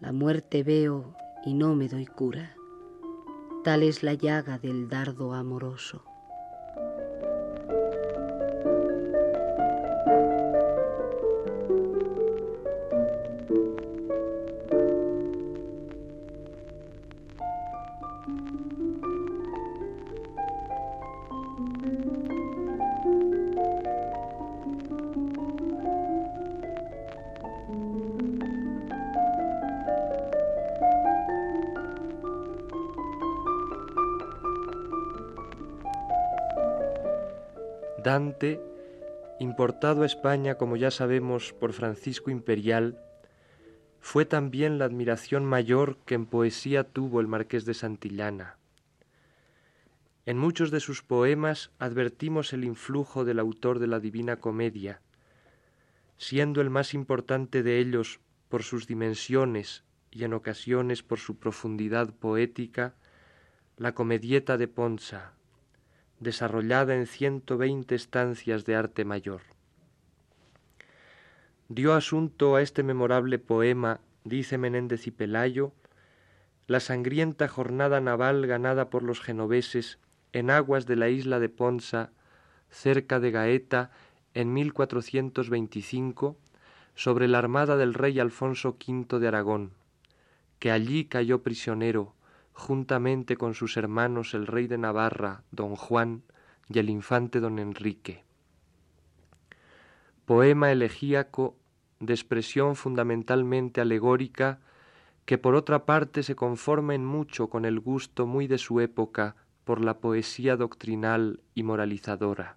La 0.00 0.10
muerte 0.10 0.64
veo 0.64 1.14
y 1.44 1.54
no 1.54 1.76
me 1.76 1.86
doy 1.88 2.06
cura. 2.06 2.56
Tal 3.62 3.84
es 3.84 4.02
la 4.02 4.14
llaga 4.14 4.58
del 4.58 4.88
dardo 4.88 5.32
amoroso. 5.32 6.02
Dante, 38.08 38.58
importado 39.38 40.02
a 40.02 40.06
España, 40.06 40.54
como 40.54 40.76
ya 40.78 40.90
sabemos, 40.90 41.52
por 41.52 41.74
Francisco 41.74 42.30
Imperial, 42.30 42.98
fue 44.00 44.24
también 44.24 44.78
la 44.78 44.86
admiración 44.86 45.44
mayor 45.44 45.98
que 46.06 46.14
en 46.14 46.24
poesía 46.24 46.84
tuvo 46.84 47.20
el 47.20 47.26
marqués 47.26 47.66
de 47.66 47.74
Santillana. 47.74 48.56
En 50.24 50.38
muchos 50.38 50.70
de 50.70 50.80
sus 50.80 51.02
poemas 51.02 51.70
advertimos 51.78 52.54
el 52.54 52.64
influjo 52.64 53.26
del 53.26 53.38
autor 53.38 53.78
de 53.78 53.88
la 53.88 54.00
Divina 54.00 54.36
Comedia, 54.36 55.02
siendo 56.16 56.62
el 56.62 56.70
más 56.70 56.94
importante 56.94 57.62
de 57.62 57.78
ellos 57.78 58.20
por 58.48 58.62
sus 58.62 58.86
dimensiones 58.86 59.84
y 60.10 60.24
en 60.24 60.32
ocasiones 60.32 61.02
por 61.02 61.18
su 61.18 61.36
profundidad 61.36 62.14
poética, 62.14 62.94
la 63.76 63.92
Comedieta 63.92 64.56
de 64.56 64.66
Ponza, 64.66 65.34
desarrollada 66.20 66.94
en 66.94 67.06
ciento 67.06 67.56
veinte 67.56 67.94
estancias 67.94 68.64
de 68.64 68.74
arte 68.74 69.04
mayor. 69.04 69.42
Dio 71.68 71.94
asunto 71.94 72.56
a 72.56 72.62
este 72.62 72.82
memorable 72.82 73.38
poema, 73.38 74.00
dice 74.24 74.58
Menéndez 74.58 75.06
y 75.06 75.10
Pelayo, 75.10 75.72
la 76.66 76.80
sangrienta 76.80 77.48
jornada 77.48 78.00
naval 78.00 78.46
ganada 78.46 78.90
por 78.90 79.02
los 79.02 79.20
genoveses 79.20 79.98
en 80.32 80.50
aguas 80.50 80.86
de 80.86 80.96
la 80.96 81.08
isla 81.08 81.40
de 81.40 81.48
Ponza, 81.48 82.10
cerca 82.70 83.20
de 83.20 83.30
Gaeta, 83.30 83.90
en 84.34 84.52
1425, 84.52 86.36
sobre 86.94 87.28
la 87.28 87.38
armada 87.38 87.76
del 87.76 87.94
rey 87.94 88.18
Alfonso 88.18 88.76
V 88.78 89.18
de 89.18 89.28
Aragón, 89.28 89.72
que 90.58 90.70
allí 90.70 91.04
cayó 91.04 91.42
prisionero 91.42 92.14
juntamente 92.58 93.36
con 93.36 93.54
sus 93.54 93.76
hermanos 93.76 94.34
el 94.34 94.46
rey 94.46 94.66
de 94.66 94.78
Navarra, 94.78 95.44
don 95.52 95.76
Juan, 95.76 96.24
y 96.68 96.80
el 96.80 96.90
infante 96.90 97.38
don 97.38 97.58
Enrique. 97.58 98.24
Poema 100.26 100.70
elegíaco 100.72 101.56
de 102.00 102.12
expresión 102.12 102.74
fundamentalmente 102.74 103.80
alegórica, 103.80 104.58
que 105.24 105.38
por 105.38 105.54
otra 105.54 105.86
parte 105.86 106.22
se 106.22 106.34
conforma 106.34 106.94
en 106.94 107.06
mucho 107.06 107.48
con 107.48 107.64
el 107.64 107.78
gusto 107.78 108.26
muy 108.26 108.48
de 108.48 108.58
su 108.58 108.80
época 108.80 109.36
por 109.64 109.82
la 109.82 109.98
poesía 109.98 110.56
doctrinal 110.56 111.40
y 111.54 111.62
moralizadora. 111.62 112.56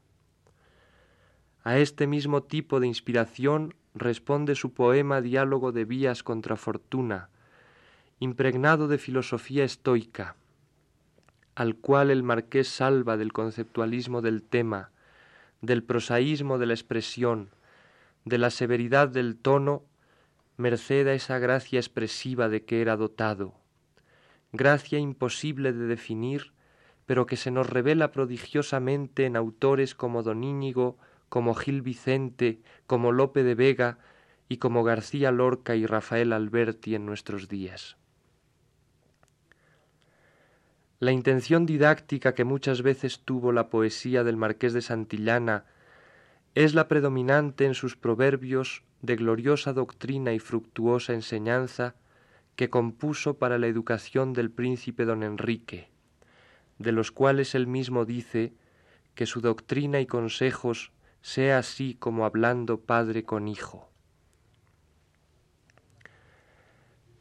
A 1.63 1.77
este 1.77 2.07
mismo 2.07 2.43
tipo 2.43 2.79
de 2.79 2.87
inspiración 2.87 3.75
responde 3.93 4.55
su 4.55 4.73
poema 4.73 5.21
Diálogo 5.21 5.71
de 5.71 5.85
Vías 5.85 6.23
contra 6.23 6.55
Fortuna, 6.55 7.29
impregnado 8.21 8.87
de 8.87 8.99
filosofía 8.99 9.63
estoica, 9.63 10.35
al 11.55 11.75
cual 11.75 12.11
el 12.11 12.21
marqués 12.21 12.67
salva 12.67 13.17
del 13.17 13.33
conceptualismo 13.33 14.21
del 14.21 14.43
tema, 14.43 14.91
del 15.61 15.81
prosaísmo 15.83 16.59
de 16.59 16.67
la 16.67 16.75
expresión, 16.75 17.49
de 18.23 18.37
la 18.37 18.51
severidad 18.51 19.07
del 19.07 19.37
tono, 19.37 19.85
merced 20.55 21.07
a 21.07 21.13
esa 21.13 21.39
gracia 21.39 21.79
expresiva 21.79 22.47
de 22.47 22.63
que 22.63 22.83
era 22.83 22.95
dotado, 22.95 23.55
gracia 24.51 24.99
imposible 24.99 25.73
de 25.73 25.87
definir, 25.87 26.53
pero 27.07 27.25
que 27.25 27.37
se 27.37 27.49
nos 27.49 27.71
revela 27.71 28.11
prodigiosamente 28.11 29.25
en 29.25 29.35
autores 29.35 29.95
como 29.95 30.21
Don 30.21 30.43
Íñigo, 30.43 30.99
como 31.27 31.55
Gil 31.55 31.81
Vicente, 31.81 32.61
como 32.85 33.13
Lope 33.13 33.41
de 33.41 33.55
Vega 33.55 33.97
y 34.47 34.57
como 34.57 34.83
García 34.83 35.31
Lorca 35.31 35.75
y 35.75 35.87
Rafael 35.87 36.33
Alberti 36.33 36.93
en 36.93 37.07
nuestros 37.07 37.49
días. 37.49 37.97
La 41.01 41.11
intención 41.11 41.65
didáctica 41.65 42.35
que 42.35 42.43
muchas 42.43 42.83
veces 42.83 43.21
tuvo 43.25 43.51
la 43.51 43.71
poesía 43.71 44.23
del 44.23 44.37
marqués 44.37 44.71
de 44.71 44.83
Santillana 44.83 45.65
es 46.53 46.75
la 46.75 46.87
predominante 46.87 47.65
en 47.65 47.73
sus 47.73 47.97
proverbios 47.97 48.83
de 49.01 49.15
gloriosa 49.15 49.73
doctrina 49.73 50.31
y 50.33 50.37
fructuosa 50.37 51.13
enseñanza 51.13 51.95
que 52.55 52.69
compuso 52.69 53.39
para 53.39 53.57
la 53.57 53.65
educación 53.65 54.33
del 54.33 54.51
príncipe 54.51 55.05
don 55.05 55.23
Enrique, 55.23 55.89
de 56.77 56.91
los 56.91 57.11
cuales 57.11 57.55
él 57.55 57.65
mismo 57.65 58.05
dice 58.05 58.53
que 59.15 59.25
su 59.25 59.41
doctrina 59.41 60.01
y 60.01 60.05
consejos 60.05 60.91
sea 61.23 61.57
así 61.57 61.95
como 61.95 62.25
hablando 62.25 62.79
padre 62.79 63.23
con 63.23 63.47
hijo. 63.47 63.89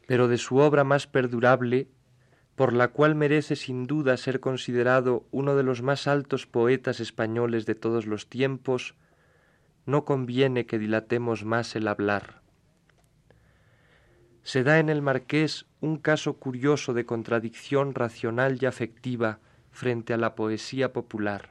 Pero 0.06 0.28
de 0.28 0.36
su 0.36 0.58
obra 0.58 0.84
más 0.84 1.06
perdurable 1.06 1.88
por 2.56 2.72
la 2.72 2.88
cual 2.88 3.14
merece 3.14 3.56
sin 3.56 3.86
duda 3.86 4.16
ser 4.16 4.40
considerado 4.40 5.26
uno 5.30 5.56
de 5.56 5.62
los 5.62 5.82
más 5.82 6.06
altos 6.06 6.46
poetas 6.46 7.00
españoles 7.00 7.66
de 7.66 7.74
todos 7.74 8.06
los 8.06 8.28
tiempos, 8.28 8.94
no 9.86 10.04
conviene 10.04 10.66
que 10.66 10.78
dilatemos 10.78 11.44
más 11.44 11.74
el 11.74 11.88
hablar. 11.88 12.42
Se 14.42 14.62
da 14.62 14.78
en 14.78 14.88
el 14.88 15.02
marqués 15.02 15.66
un 15.80 15.96
caso 15.96 16.34
curioso 16.34 16.94
de 16.94 17.06
contradicción 17.06 17.94
racional 17.94 18.58
y 18.60 18.66
afectiva 18.66 19.38
frente 19.70 20.12
a 20.12 20.16
la 20.16 20.34
poesía 20.34 20.92
popular. 20.92 21.50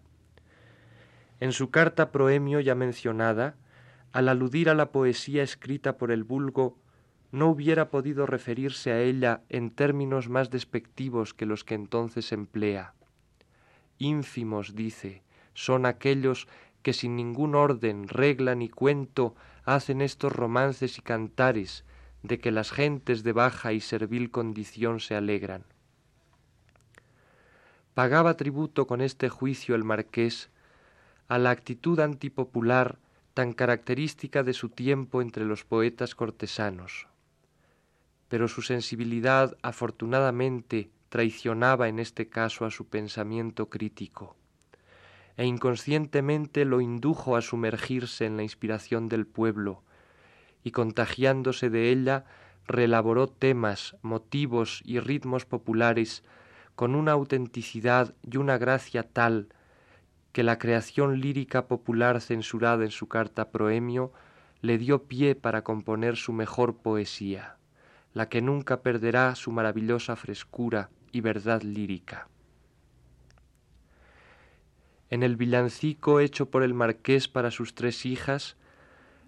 En 1.40 1.54
su 1.54 1.70
carta 1.70 2.12
proemio 2.12 2.60
ya 2.60 2.76
mencionada, 2.76 3.56
al 4.12 4.28
aludir 4.28 4.70
a 4.70 4.74
la 4.74 4.92
poesía 4.92 5.44
escrita 5.44 5.98
por 5.98 6.12
el 6.12 6.24
vulgo, 6.24 6.78
no 7.32 7.50
hubiera 7.50 7.90
podido 7.90 8.26
referirse 8.26 8.92
a 8.92 9.02
ella 9.02 9.42
en 9.50 9.70
términos 9.70 10.30
más 10.30 10.50
despectivos 10.50 11.34
que 11.34 11.46
los 11.46 11.64
que 11.64 11.76
entonces 11.76 12.32
emplea. 12.32 12.94
Ínfimos, 13.98 14.76
dice, 14.76 15.22
son 15.54 15.86
aquellos 15.86 16.48
que 16.82 16.94
sin 16.94 17.16
ningún 17.16 17.56
orden, 17.56 18.08
regla 18.08 18.56
ni 18.56 18.70
cuento 18.70 19.36
hacen 19.66 20.02
estos 20.02 20.32
romances 20.32 20.98
y 20.98 21.02
cantares 21.02 21.84
de 22.24 22.40
que 22.40 22.52
las 22.52 22.72
gentes 22.72 23.24
de 23.24 23.34
baja 23.34 23.74
y 23.74 23.82
servil 23.82 24.32
condición 24.32 25.00
se 25.00 25.16
alegran. 25.16 25.66
Pagaba 27.94 28.38
tributo 28.38 28.88
con 28.88 29.02
este 29.02 29.30
juicio 29.30 29.76
el 29.76 29.84
marqués 29.84 30.50
a 31.28 31.38
la 31.38 31.52
actitud 31.52 32.00
antipopular 32.00 32.98
tan 33.34 33.54
característica 33.54 34.44
de 34.44 34.54
su 34.54 34.70
tiempo 34.70 35.22
entre 35.22 35.46
los 35.46 35.66
poetas 35.66 36.16
cortesanos. 36.16 37.09
Pero 38.30 38.48
su 38.48 38.62
sensibilidad 38.62 39.58
afortunadamente 39.62 40.90
traicionaba 41.10 41.90
en 41.90 42.00
este 42.00 42.30
caso 42.30 42.66
a 42.66 42.72
su 42.72 42.88
pensamiento 42.88 43.70
crítico 43.70 44.38
e 45.40 45.46
inconscientemente 45.46 46.66
lo 46.66 46.82
indujo 46.82 47.38
a 47.38 47.42
sumergirse 47.42 48.26
en 48.26 48.36
la 48.36 48.44
inspiración 48.44 49.08
del 49.08 49.26
pueblo, 49.26 49.84
y 50.66 50.72
contagiándose 50.72 51.70
de 51.70 51.92
ella 51.92 52.26
relaboró 52.68 53.28
temas, 53.28 53.96
motivos 54.02 54.82
y 54.84 55.00
ritmos 55.00 55.46
populares 55.46 56.26
con 56.76 56.94
una 56.94 57.14
autenticidad 57.14 58.14
y 58.30 58.36
una 58.36 58.58
gracia 58.58 59.04
tal 59.04 59.48
que 60.34 60.44
la 60.44 60.60
creación 60.60 61.22
lírica 61.22 61.68
popular 61.68 62.20
censurada 62.20 62.84
en 62.84 62.92
su 62.92 63.08
carta 63.08 63.50
proemio 63.50 64.12
le 64.60 64.78
dio 64.78 65.04
pie 65.04 65.36
para 65.36 65.64
componer 65.64 66.18
su 66.18 66.34
mejor 66.34 66.76
poesía, 66.76 67.56
la 68.20 68.28
que 68.28 68.42
nunca 68.42 68.82
perderá 68.82 69.34
su 69.36 69.50
maravillosa 69.50 70.18
frescura 70.18 70.90
y 71.14 71.22
verdad 71.22 71.62
lírica. 71.62 72.28
En 75.10 75.24
el 75.24 75.38
villancico 75.38 76.20
hecho 76.20 76.50
por 76.50 76.64
el 76.64 76.74
marqués 76.74 77.30
para 77.30 77.50
sus 77.50 77.76
tres 77.76 78.06
hijas, 78.06 78.58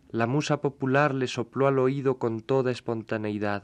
la 0.10 0.28
musa 0.28 0.60
popular 0.60 1.16
le 1.16 1.28
sopló 1.28 1.68
al 1.68 1.80
oído 1.80 2.18
con 2.18 2.42
toda 2.42 2.70
espontaneidad, 2.70 3.64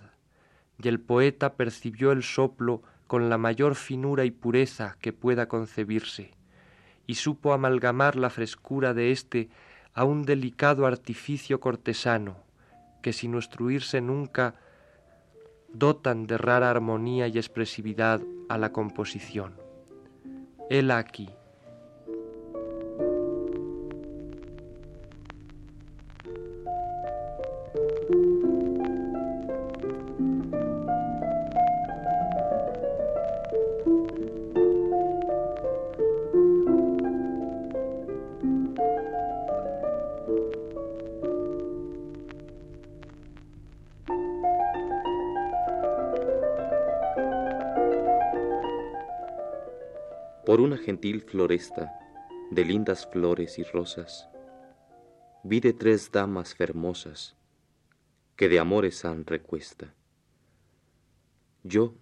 y 0.82 0.88
el 0.88 1.02
poeta 1.02 1.56
percibió 1.56 2.14
el 2.14 2.24
soplo 2.24 2.82
con 3.06 3.28
la 3.28 3.38
mayor 3.38 3.76
finura 3.76 4.24
y 4.24 4.32
pureza 4.32 4.96
que 5.02 5.12
pueda 5.12 5.50
concebirse, 5.50 6.32
y 7.06 7.16
supo 7.16 7.52
amalgamar 7.52 8.16
la 8.16 8.30
frescura 8.30 8.94
de 8.94 9.12
éste 9.12 9.50
a 9.94 10.06
un 10.06 10.24
delicado 10.24 10.86
artificio 10.86 11.60
cortesano, 11.60 12.38
que 13.02 13.12
sin 13.12 13.34
instruirse 13.34 14.00
nunca 14.00 14.56
dotan 15.74 16.28
de 16.28 16.38
rara 16.38 16.70
armonía 16.70 17.28
y 17.28 17.38
expresividad 17.38 18.22
a 18.50 18.58
la 18.58 18.72
composición. 18.72 19.56
Él 20.70 20.92
aquí, 20.92 21.30
Por 50.58 50.66
una 50.66 50.78
gentil 50.80 51.22
floresta 51.22 52.00
de 52.50 52.66
lindas 52.66 53.06
flores 53.06 53.60
y 53.60 53.64
rosas, 53.64 54.28
vi 55.44 55.60
de 55.60 55.72
tres 55.72 56.12
damas 56.12 56.56
fermosas 56.56 57.38
que 58.36 58.50
de 58.50 58.58
amores 58.58 59.06
han 59.06 59.28
recuesta. 59.28 59.94
Yo, 61.64 61.94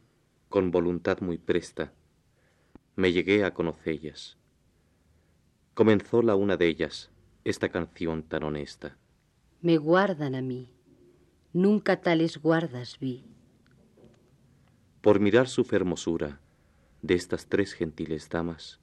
con 0.48 0.72
voluntad 0.72 1.20
muy 1.20 1.38
presta, 1.38 1.92
me 2.96 3.12
llegué 3.12 3.44
a 3.44 3.54
conocellas. 3.54 4.38
Comenzó 5.74 6.22
la 6.22 6.36
una 6.36 6.56
de 6.56 6.68
ellas 6.68 7.12
esta 7.44 7.68
canción 7.68 8.24
tan 8.24 8.44
honesta. 8.44 8.98
Me 9.60 9.76
guardan 9.76 10.34
a 10.34 10.42
mí, 10.42 10.70
nunca 11.52 12.00
tales 12.00 12.42
guardas 12.42 13.00
vi. 13.02 13.26
Por 15.02 15.20
mirar 15.20 15.50
su 15.50 15.66
fermosura, 15.66 16.40
de 17.06 17.14
estas 17.14 17.46
tres 17.46 17.74
gentiles 17.74 18.30
damas, 18.30 18.80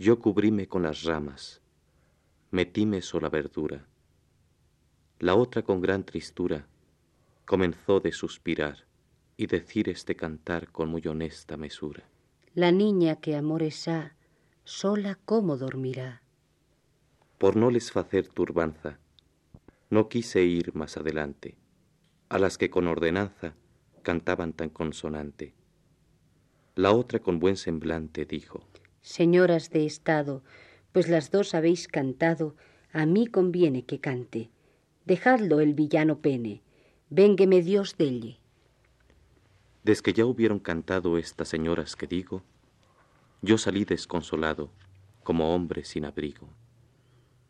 yo 0.00 0.18
cubríme 0.18 0.66
con 0.66 0.82
las 0.82 1.04
ramas, 1.04 1.62
metíme 2.50 3.02
sola 3.02 3.28
verdura. 3.28 3.86
La 5.20 5.36
otra 5.36 5.62
con 5.62 5.80
gran 5.80 6.02
tristura 6.02 6.66
comenzó 7.44 8.00
de 8.00 8.10
suspirar 8.10 8.86
y 9.36 9.46
decir 9.46 9.88
este 9.88 10.16
cantar 10.16 10.72
con 10.72 10.88
muy 10.88 11.06
honesta 11.06 11.56
mesura. 11.56 12.02
La 12.52 12.72
niña 12.72 13.14
que 13.20 13.36
amores 13.36 13.86
ha, 13.86 14.16
sola 14.64 15.16
cómo 15.24 15.56
dormirá. 15.56 16.20
Por 17.38 17.54
no 17.54 17.70
les 17.70 17.92
facer 17.92 18.26
turbanza, 18.26 18.98
no 19.88 20.08
quise 20.08 20.42
ir 20.42 20.74
más 20.74 20.96
adelante, 20.96 21.56
a 22.28 22.40
las 22.40 22.58
que 22.58 22.70
con 22.70 22.88
ordenanza 22.88 23.54
cantaban 24.02 24.52
tan 24.52 24.68
consonante 24.68 25.54
la 26.74 26.92
otra 26.92 27.20
con 27.20 27.38
buen 27.38 27.56
semblante 27.56 28.24
dijo, 28.24 28.64
Señoras 29.00 29.70
de 29.70 29.86
Estado, 29.86 30.42
pues 30.92 31.08
las 31.08 31.30
dos 31.30 31.54
habéis 31.54 31.88
cantado, 31.88 32.56
a 32.92 33.06
mí 33.06 33.26
conviene 33.26 33.84
que 33.84 34.00
cante. 34.00 34.50
Dejadlo 35.04 35.60
el 35.60 35.74
villano 35.74 36.20
pene, 36.20 36.62
véngueme 37.10 37.62
Dios 37.62 37.96
delle. 37.96 38.38
Desde 39.82 40.02
que 40.02 40.12
ya 40.14 40.24
hubieron 40.24 40.58
cantado 40.58 41.18
estas 41.18 41.48
señoras 41.48 41.94
que 41.96 42.06
digo, 42.06 42.42
yo 43.42 43.58
salí 43.58 43.84
desconsolado, 43.84 44.70
como 45.22 45.54
hombre 45.54 45.84
sin 45.84 46.06
abrigo. 46.06 46.48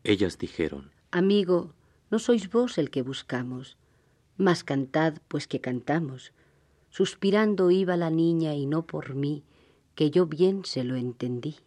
Ellas 0.03 0.37
dijeron, 0.37 0.91
Amigo, 1.11 1.73
no 2.11 2.19
sois 2.19 2.49
vos 2.49 2.77
el 2.77 2.89
que 2.89 3.01
buscamos, 3.01 3.77
mas 4.37 4.65
cantad 4.65 5.13
pues 5.29 5.47
que 5.47 5.61
cantamos 5.61 6.33
Suspirando 6.97 7.71
iba 7.71 7.97
la 7.97 8.09
niña 8.09 8.53
y 8.53 8.67
no 8.67 8.85
por 8.87 9.15
mí, 9.15 9.43
que 9.95 10.11
yo 10.11 10.27
bien 10.27 10.63
se 10.63 10.85
lo 10.85 10.95
entendí. 10.95 11.57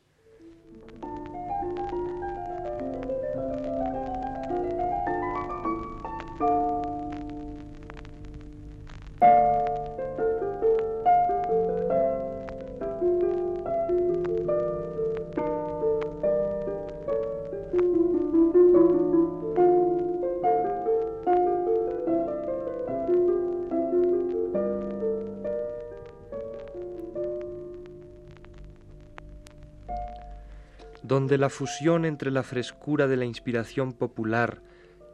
La 31.38 31.50
fusión 31.50 32.04
entre 32.04 32.32
la 32.32 32.42
frescura 32.42 33.06
de 33.06 33.16
la 33.16 33.24
inspiración 33.24 33.92
popular 33.92 34.60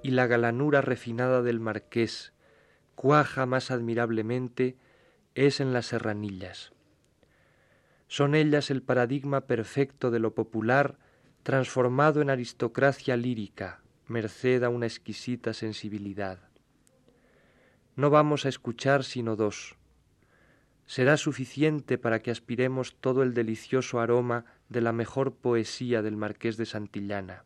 y 0.03 0.13
la 0.13 0.27
galanura 0.27 0.81
refinada 0.81 1.43
del 1.43 1.61
marqués 1.61 2.33
cuaja 2.95 3.45
más 3.45 3.71
admirablemente 3.71 4.79
es 5.35 5.61
en 5.61 5.75
las 5.75 5.87
serranillas. 5.87 6.73
Son 8.09 8.35
ellas 8.35 8.71
el 8.71 8.83
paradigma 8.83 9.43
perfecto 9.43 10.11
de 10.11 10.19
lo 10.19 10.35
popular 10.35 10.99
transformado 11.43 12.23
en 12.23 12.31
aristocracia 12.31 13.19
lírica, 13.19 13.83
merced 14.07 14.63
a 14.63 14.71
una 14.71 14.87
exquisita 14.87 15.53
sensibilidad. 15.53 16.39
No 17.97 18.09
vamos 18.09 18.47
a 18.47 18.49
escuchar 18.49 19.05
sino 19.05 19.37
dos. 19.37 19.77
Será 20.87 21.19
suficiente 21.19 21.99
para 21.99 22.21
que 22.21 22.31
aspiremos 22.31 22.97
todo 22.99 23.23
el 23.23 23.35
delicioso 23.35 24.01
aroma 24.01 24.47
de 24.69 24.81
la 24.81 24.93
mejor 24.93 25.35
poesía 25.35 26.03
del 26.03 26.17
marqués 26.17 26.57
de 26.57 26.67
Santillana. 26.67 27.45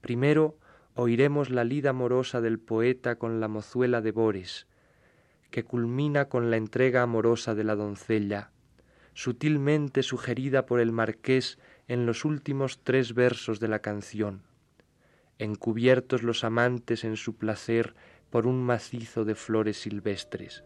Primero 0.00 0.58
oiremos 0.94 1.50
la 1.50 1.64
lida 1.64 1.90
amorosa 1.90 2.40
del 2.40 2.58
poeta 2.58 3.16
con 3.16 3.40
la 3.40 3.48
mozuela 3.48 4.00
de 4.00 4.12
Bores, 4.12 4.66
que 5.50 5.64
culmina 5.64 6.28
con 6.28 6.50
la 6.50 6.56
entrega 6.56 7.02
amorosa 7.02 7.54
de 7.54 7.64
la 7.64 7.74
doncella, 7.74 8.50
sutilmente 9.14 10.02
sugerida 10.02 10.66
por 10.66 10.80
el 10.80 10.92
marqués 10.92 11.58
en 11.88 12.06
los 12.06 12.24
últimos 12.24 12.82
tres 12.82 13.14
versos 13.14 13.60
de 13.60 13.68
la 13.68 13.80
canción, 13.80 14.42
encubiertos 15.38 16.22
los 16.22 16.44
amantes 16.44 17.04
en 17.04 17.16
su 17.16 17.36
placer 17.36 17.94
por 18.30 18.46
un 18.46 18.62
macizo 18.62 19.24
de 19.24 19.34
flores 19.34 19.78
silvestres. 19.78 20.64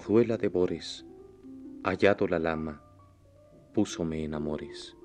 Mozuela 0.00 0.38
de 0.38 0.48
Bores, 0.48 1.04
hallado 1.84 2.26
la 2.26 2.38
lama, 2.38 2.82
púsome 3.74 4.24
en 4.24 4.32
amores. 4.32 4.96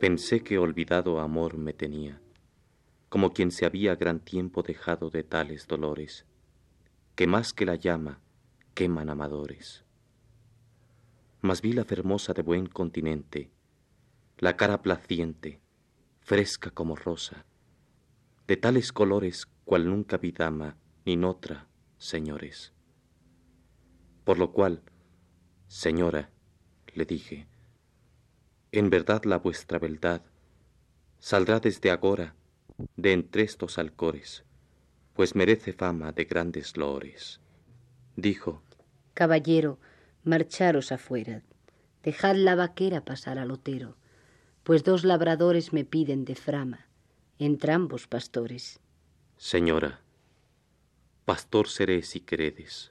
Pensé 0.00 0.40
que 0.40 0.56
olvidado 0.56 1.20
amor 1.20 1.58
me 1.58 1.74
tenía, 1.74 2.18
como 3.10 3.34
quien 3.34 3.50
se 3.50 3.66
había 3.66 3.94
gran 3.94 4.20
tiempo 4.20 4.62
dejado 4.62 5.10
de 5.10 5.22
tales 5.22 5.66
dolores, 5.66 6.24
que 7.14 7.26
más 7.26 7.52
que 7.52 7.66
la 7.66 7.74
llama 7.74 8.22
queman 8.72 9.10
amadores. 9.10 9.84
Mas 11.42 11.60
vi 11.60 11.74
la 11.74 11.84
fermosa 11.84 12.32
de 12.32 12.40
buen 12.40 12.64
continente, 12.66 13.50
la 14.38 14.56
cara 14.56 14.80
placiente, 14.80 15.60
fresca 16.20 16.70
como 16.70 16.96
rosa, 16.96 17.44
de 18.48 18.56
tales 18.56 18.94
colores 18.94 19.46
cual 19.66 19.90
nunca 19.90 20.16
vi 20.16 20.32
dama 20.32 20.78
ni 21.04 21.22
otra, 21.22 21.68
señores. 21.98 22.72
Por 24.26 24.40
lo 24.40 24.50
cual, 24.50 24.82
Señora, 25.68 26.30
le 26.94 27.04
dije, 27.04 27.46
en 28.72 28.90
verdad 28.90 29.22
la 29.22 29.38
vuestra 29.38 29.78
beldad 29.78 30.20
saldrá 31.20 31.60
desde 31.60 31.92
agora 31.92 32.34
de 32.96 33.12
entre 33.12 33.44
estos 33.44 33.78
alcores, 33.78 34.42
pues 35.14 35.36
merece 35.36 35.72
fama 35.72 36.10
de 36.10 36.24
grandes 36.24 36.76
loores. 36.76 37.38
Dijo, 38.16 38.64
Caballero, 39.14 39.78
marcharos 40.24 40.90
afuera, 40.90 41.44
dejad 42.02 42.34
la 42.34 42.56
vaquera 42.56 43.04
pasar 43.04 43.38
al 43.38 43.52
otero, 43.52 43.94
pues 44.64 44.82
dos 44.82 45.04
labradores 45.04 45.72
me 45.72 45.84
piden 45.84 46.24
de 46.24 46.34
frama, 46.34 46.88
entrambos 47.38 48.08
pastores. 48.08 48.80
Señora, 49.36 50.00
pastor 51.24 51.68
seré 51.68 52.02
si 52.02 52.18
queredes 52.18 52.90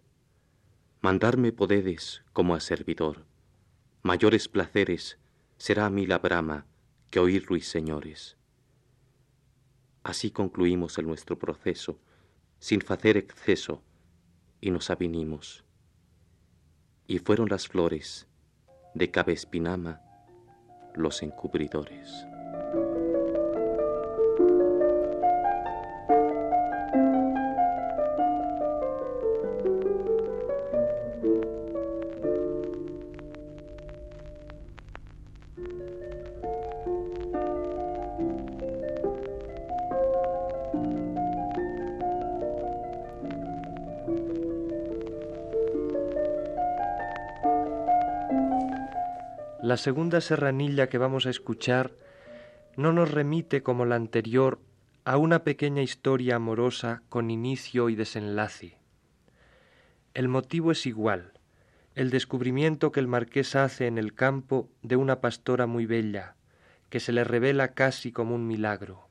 mandarme 1.05 1.51
podedes 1.51 2.23
como 2.33 2.55
a 2.55 2.59
servidor. 2.59 3.27
Mayores 4.01 4.47
placeres 4.47 5.19
será 5.55 5.85
a 5.85 5.91
mí 5.91 6.07
la 6.07 6.17
brama 6.17 6.65
que 7.11 7.19
oír 7.19 7.45
ruiseñores. 7.45 8.37
Así 10.01 10.31
concluimos 10.31 10.97
el 10.97 11.05
nuestro 11.05 11.37
proceso, 11.37 11.99
sin 12.57 12.83
hacer 12.87 13.17
exceso, 13.17 13.83
y 14.59 14.71
nos 14.71 14.89
avinimos. 14.89 15.63
Y 17.05 17.19
fueron 17.19 17.49
las 17.49 17.67
flores 17.67 18.27
de 18.95 19.11
Cabespinama 19.11 20.01
los 20.95 21.21
encubridores. 21.21 22.25
La 49.75 49.79
segunda 49.79 50.21
serranilla 50.21 50.87
que 50.87 50.97
vamos 50.97 51.25
a 51.25 51.29
escuchar 51.29 51.91
no 52.77 52.93
nos 52.93 53.11
remite 53.11 53.61
como 53.61 53.83
la 53.83 53.97
anterior 53.97 54.61
a 55.03 55.17
una 55.17 55.43
pequeña 55.43 55.81
historia 55.81 56.37
amorosa 56.37 57.03
con 57.09 57.29
inicio 57.29 57.89
y 57.89 57.95
desenlace. 57.95 58.77
El 60.13 60.29
motivo 60.29 60.71
es 60.71 60.85
igual, 60.85 61.33
el 61.93 62.09
descubrimiento 62.09 62.93
que 62.93 63.01
el 63.01 63.09
marqués 63.09 63.53
hace 63.57 63.87
en 63.87 63.97
el 63.97 64.13
campo 64.13 64.69
de 64.81 64.95
una 64.95 65.19
pastora 65.19 65.65
muy 65.67 65.85
bella, 65.85 66.37
que 66.89 67.01
se 67.01 67.11
le 67.11 67.25
revela 67.25 67.73
casi 67.73 68.13
como 68.13 68.33
un 68.33 68.47
milagro, 68.47 69.09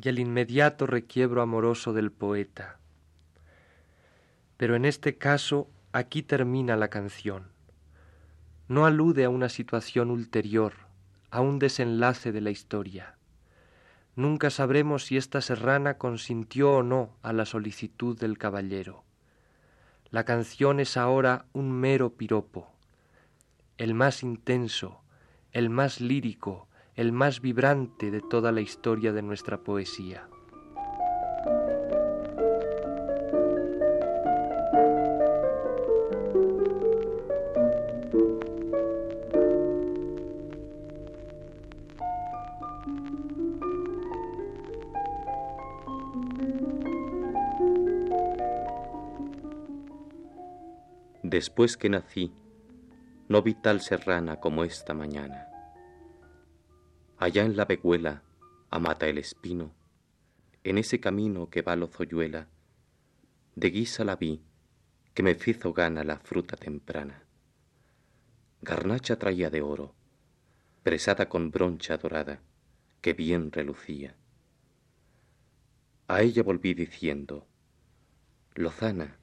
y 0.00 0.10
el 0.10 0.20
inmediato 0.20 0.86
requiebro 0.86 1.42
amoroso 1.42 1.92
del 1.92 2.12
poeta. 2.12 2.78
Pero 4.58 4.76
en 4.76 4.84
este 4.84 5.18
caso 5.18 5.68
aquí 5.90 6.22
termina 6.22 6.76
la 6.76 6.86
canción 6.86 7.57
no 8.68 8.84
alude 8.84 9.24
a 9.24 9.30
una 9.30 9.48
situación 9.48 10.10
ulterior, 10.10 10.74
a 11.30 11.40
un 11.40 11.58
desenlace 11.58 12.32
de 12.32 12.42
la 12.42 12.50
historia. 12.50 13.16
Nunca 14.14 14.50
sabremos 14.50 15.06
si 15.06 15.16
esta 15.16 15.40
serrana 15.40 15.96
consintió 15.96 16.72
o 16.72 16.82
no 16.82 17.16
a 17.22 17.32
la 17.32 17.46
solicitud 17.46 18.18
del 18.18 18.36
caballero. 18.36 19.04
La 20.10 20.24
canción 20.24 20.80
es 20.80 20.96
ahora 20.96 21.46
un 21.52 21.72
mero 21.72 22.14
piropo, 22.14 22.70
el 23.78 23.94
más 23.94 24.22
intenso, 24.22 25.00
el 25.52 25.70
más 25.70 26.00
lírico, 26.00 26.68
el 26.94 27.12
más 27.12 27.40
vibrante 27.40 28.10
de 28.10 28.20
toda 28.20 28.52
la 28.52 28.60
historia 28.60 29.12
de 29.12 29.22
nuestra 29.22 29.58
poesía. 29.58 30.28
Después 51.38 51.76
que 51.76 51.88
nací, 51.88 52.32
no 53.28 53.42
vi 53.42 53.54
tal 53.54 53.80
serrana 53.80 54.40
como 54.40 54.64
esta 54.64 54.92
mañana. 54.92 55.46
Allá 57.16 57.44
en 57.44 57.56
la 57.56 57.64
veguela, 57.64 58.24
a 58.70 58.80
Mata 58.80 59.06
el 59.06 59.18
Espino, 59.18 59.72
en 60.64 60.78
ese 60.78 60.98
camino 60.98 61.48
que 61.48 61.62
va 61.62 61.76
Lozoyuela, 61.76 62.48
de 63.54 63.70
guisa 63.70 64.02
la 64.02 64.16
vi, 64.16 64.42
que 65.14 65.22
me 65.22 65.36
fizo 65.36 65.72
gana 65.72 66.02
la 66.02 66.18
fruta 66.18 66.56
temprana. 66.56 67.22
Garnacha 68.60 69.16
traía 69.16 69.48
de 69.48 69.62
oro, 69.62 69.94
presada 70.82 71.28
con 71.28 71.52
broncha 71.52 71.98
dorada, 71.98 72.42
que 73.00 73.12
bien 73.12 73.52
relucía. 73.52 74.16
A 76.08 76.20
ella 76.20 76.42
volví 76.42 76.74
diciendo, 76.74 77.46
Lozana, 78.56 79.20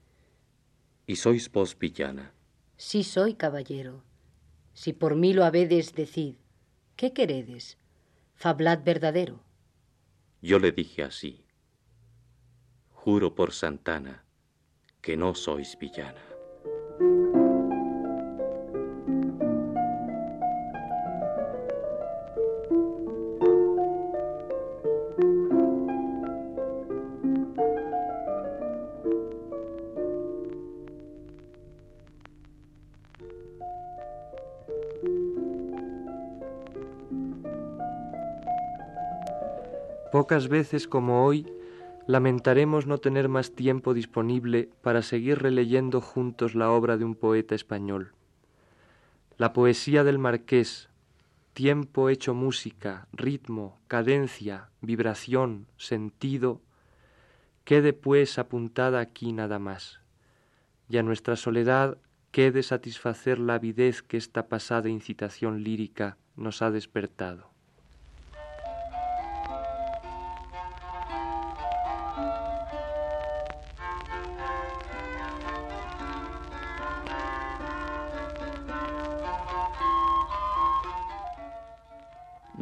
¿Y 1.07 1.15
sois 1.17 1.51
vos 1.51 1.77
villana? 1.77 2.33
Sí 2.77 3.03
soy, 3.03 3.35
caballero. 3.35 4.03
Si 4.73 4.91
por 4.91 5.15
mí 5.15 5.33
lo 5.33 5.45
habedes, 5.45 5.93
decid, 5.93 6.35
¿qué 6.95 7.13
queredes? 7.13 7.77
Fablad 8.33 8.83
verdadero. 8.83 9.43
Yo 10.41 10.59
le 10.59 10.71
dije 10.71 11.03
así, 11.03 11.45
juro 12.89 13.35
por 13.35 13.53
Santana 13.53 14.25
que 15.01 15.15
no 15.15 15.35
sois 15.35 15.77
villana. 15.79 16.34
Pocas 40.15 40.47
veces 40.47 40.87
como 40.87 41.25
hoy 41.25 41.45
lamentaremos 42.07 42.87
no 42.87 42.99
tener 42.99 43.27
más 43.27 43.51
tiempo 43.51 43.93
disponible 43.93 44.69
para 44.81 45.01
seguir 45.01 45.39
releyendo 45.39 45.99
juntos 45.99 46.55
la 46.55 46.71
obra 46.71 46.95
de 46.95 47.03
un 47.03 47.15
poeta 47.15 47.53
español. 47.53 48.13
La 49.35 49.51
poesía 49.51 50.05
del 50.05 50.17
marqués, 50.17 50.87
tiempo 51.51 52.07
hecho 52.07 52.33
música, 52.33 53.09
ritmo, 53.11 53.77
cadencia, 53.89 54.69
vibración, 54.79 55.67
sentido, 55.75 56.61
quede 57.65 57.91
pues 57.91 58.39
apuntada 58.39 59.01
aquí 59.01 59.33
nada 59.33 59.59
más, 59.59 59.99
y 60.87 60.95
a 60.95 61.03
nuestra 61.03 61.35
soledad 61.35 61.97
quede 62.31 62.63
satisfacer 62.63 63.37
la 63.37 63.55
avidez 63.55 64.01
que 64.01 64.15
esta 64.15 64.47
pasada 64.47 64.87
incitación 64.87 65.61
lírica 65.61 66.17
nos 66.37 66.61
ha 66.61 66.71
despertado. 66.71 67.54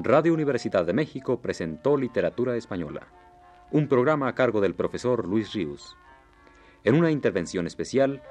Radio 0.06 0.34
Universidad 0.34 0.84
de 0.86 0.92
México 0.92 1.40
presentó 1.40 1.96
Literatura 1.96 2.58
Española, 2.58 3.08
un 3.72 3.88
programa 3.88 4.28
a 4.28 4.36
cargo 4.36 4.60
del 4.60 4.76
profesor 4.76 5.26
Luis 5.26 5.54
Ríos. 5.54 5.96
En 6.84 6.96
una 6.96 7.10
intervención 7.10 7.68
especial, 7.68 8.22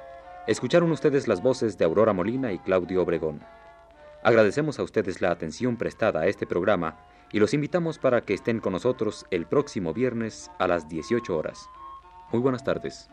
escucharon 0.47 0.93
ustedes 0.93 1.29
las 1.29 1.43
voces 1.43 1.79
de 1.79 1.87
Aurora 1.87 2.13
Molina 2.13 2.53
y 2.53 2.59
Claudio 2.59 3.01
Obregón. 3.01 3.41
Agradecemos 4.23 4.79
a 4.79 4.83
ustedes 4.83 5.23
la 5.23 5.31
atención 5.31 5.79
prestada 5.79 6.21
a 6.21 6.27
este 6.27 6.47
programa 6.47 6.99
y 7.33 7.41
los 7.41 7.55
invitamos 7.55 7.99
para 7.99 8.21
que 8.21 8.35
estén 8.35 8.61
con 8.61 8.75
nosotros 8.75 9.25
el 9.31 9.47
próximo 9.47 9.95
viernes 9.95 10.51
a 10.59 10.69
las 10.69 10.91
18 10.91 11.35
horas. 11.35 11.71
Muy 12.33 12.43
buenas 12.43 12.65
tardes. 12.65 13.09